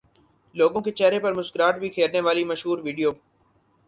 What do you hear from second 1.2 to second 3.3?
پر مسکراہٹ بکھیرنے والی مشہور ویڈیو